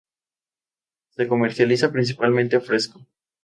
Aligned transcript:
Se 1.11 1.27
comercializa 1.27 1.91
principalmente 1.91 2.59
fresco 2.59 3.05